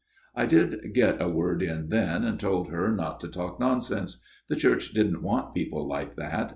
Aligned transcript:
"I 0.35 0.47
did 0.47 0.95
get 0.95 1.21
a 1.21 1.29
word 1.29 1.61
in 1.61 1.89
then, 1.89 2.23
and 2.23 2.39
told 2.39 2.69
her 2.71 2.91
not 2.91 3.19
to 3.19 3.27
talk 3.27 3.59
nonsense. 3.59 4.19
The 4.49 4.55
Church 4.55 4.95
didn't 4.95 5.21
want 5.21 5.53
people 5.53 5.87
like 5.87 6.15
that. 6.15 6.49